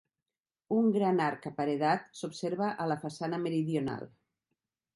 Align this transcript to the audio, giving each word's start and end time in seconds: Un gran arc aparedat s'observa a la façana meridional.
Un 0.77 0.87
gran 0.95 1.19
arc 1.25 1.45
aparedat 1.49 2.09
s'observa 2.21 2.73
a 2.85 2.89
la 2.93 2.99
façana 3.05 3.43
meridional. 3.47 4.13